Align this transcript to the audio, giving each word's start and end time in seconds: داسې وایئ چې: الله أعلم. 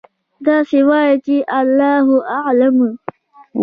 داسې 0.45 0.77
وایئ 0.89 1.15
چې: 1.25 1.35
الله 1.59 2.07
أعلم. 2.37 2.77